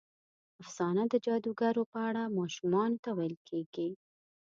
افسانه 0.63 1.03
د 1.09 1.13
جادوګرو 1.25 1.83
په 1.91 1.99
اړه 2.09 2.23
ماشومانو 2.37 3.01
ته 3.03 3.09
ویل 3.17 3.35
کېږي. 3.49 3.89